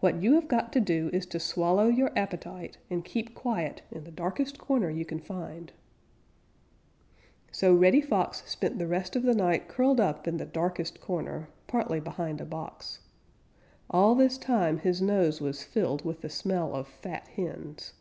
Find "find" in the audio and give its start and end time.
5.20-5.72